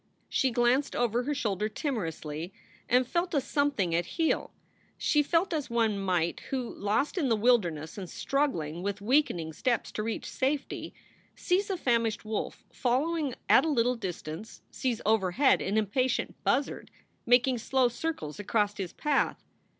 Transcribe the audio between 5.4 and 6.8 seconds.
as one might who,